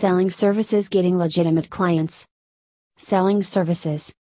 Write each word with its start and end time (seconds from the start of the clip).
Selling 0.00 0.30
services 0.30 0.88
getting 0.88 1.18
legitimate 1.18 1.70
clients. 1.70 2.24
Selling 2.98 3.42
services. 3.42 4.12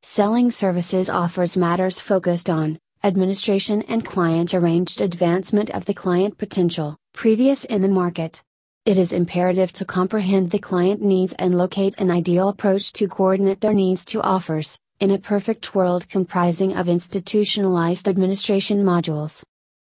Selling 0.00 0.52
services 0.52 1.10
offers 1.10 1.56
matters 1.56 1.98
focused 1.98 2.48
on 2.48 2.78
administration 3.02 3.82
and 3.88 4.04
client 4.04 4.54
arranged 4.54 5.00
advancement 5.00 5.70
of 5.70 5.86
the 5.86 5.92
client 5.92 6.38
potential, 6.38 6.96
previous 7.14 7.64
in 7.64 7.82
the 7.82 7.88
market. 7.88 8.44
It 8.84 8.96
is 8.96 9.12
imperative 9.12 9.72
to 9.72 9.84
comprehend 9.84 10.52
the 10.52 10.60
client 10.60 11.02
needs 11.02 11.32
and 11.40 11.58
locate 11.58 11.96
an 11.98 12.12
ideal 12.12 12.48
approach 12.48 12.92
to 12.92 13.08
coordinate 13.08 13.60
their 13.60 13.74
needs 13.74 14.04
to 14.04 14.22
offers, 14.22 14.78
in 15.00 15.10
a 15.10 15.18
perfect 15.18 15.74
world 15.74 16.08
comprising 16.08 16.76
of 16.76 16.88
institutionalized 16.88 18.06
administration 18.06 18.84
modules. 18.84 19.42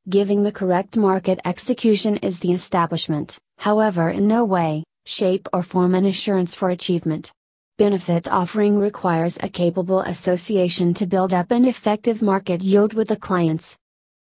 Giving 0.08 0.44
the 0.44 0.52
correct 0.52 0.96
market 0.96 1.40
execution 1.44 2.18
is 2.18 2.38
the 2.38 2.52
establishment, 2.52 3.36
however, 3.58 4.10
in 4.10 4.28
no 4.28 4.44
way, 4.44 4.84
shape, 5.06 5.48
or 5.52 5.62
form 5.62 5.94
an 5.94 6.06
assurance 6.06 6.54
for 6.54 6.70
achievement. 6.70 7.32
Benefit 7.76 8.28
offering 8.28 8.78
requires 8.78 9.38
a 9.42 9.48
capable 9.48 10.00
association 10.00 10.94
to 10.94 11.06
build 11.06 11.32
up 11.32 11.50
an 11.50 11.64
effective 11.64 12.22
market 12.22 12.62
yield 12.62 12.94
with 12.94 13.08
the 13.08 13.16
clients. 13.16 13.76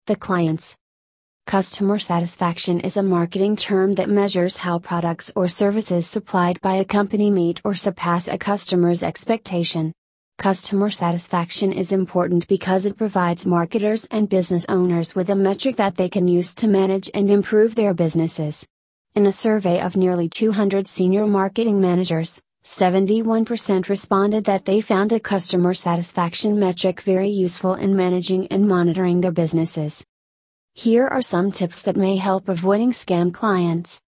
The 0.07 0.15
clients. 0.15 0.75
Customer 1.45 1.99
satisfaction 1.99 2.79
is 2.79 2.97
a 2.97 3.03
marketing 3.03 3.55
term 3.55 3.93
that 3.95 4.09
measures 4.09 4.57
how 4.57 4.79
products 4.79 5.31
or 5.35 5.47
services 5.47 6.07
supplied 6.07 6.59
by 6.61 6.75
a 6.75 6.85
company 6.85 7.29
meet 7.29 7.61
or 7.63 7.75
surpass 7.75 8.27
a 8.27 8.37
customer's 8.37 9.03
expectation. 9.03 9.93
Customer 10.37 10.89
satisfaction 10.89 11.71
is 11.71 11.91
important 11.91 12.47
because 12.47 12.85
it 12.85 12.97
provides 12.97 13.45
marketers 13.45 14.05
and 14.11 14.27
business 14.27 14.65
owners 14.69 15.13
with 15.13 15.29
a 15.29 15.35
metric 15.35 15.75
that 15.75 15.95
they 15.95 16.09
can 16.09 16.27
use 16.27 16.55
to 16.55 16.67
manage 16.67 17.11
and 17.13 17.29
improve 17.29 17.75
their 17.75 17.93
businesses. 17.93 18.65
In 19.15 19.25
a 19.27 19.31
survey 19.31 19.79
of 19.79 19.95
nearly 19.95 20.27
200 20.27 20.85
senior 20.89 21.25
marketing 21.25 21.79
managers, 21.79 22.41
71% 22.65 23.87
responded 23.87 24.43
that 24.43 24.65
they 24.65 24.81
found 24.81 25.13
a 25.13 25.21
customer 25.21 25.73
satisfaction 25.73 26.59
metric 26.59 26.99
very 26.99 27.29
useful 27.29 27.75
in 27.75 27.95
managing 27.95 28.45
and 28.47 28.67
monitoring 28.67 29.21
their 29.21 29.31
businesses. 29.31 30.03
Here 30.73 31.07
are 31.07 31.21
some 31.21 31.49
tips 31.49 31.81
that 31.83 31.95
may 31.95 32.17
help 32.17 32.49
avoiding 32.49 32.91
scam 32.91 33.33
clients. 33.33 34.01